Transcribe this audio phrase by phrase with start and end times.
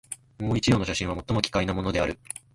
[0.39, 2.17] もう一葉の写真は、最も奇怪なものである